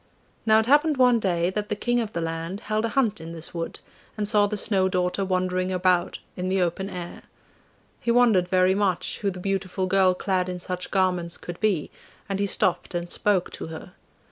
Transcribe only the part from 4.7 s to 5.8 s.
daughter wandering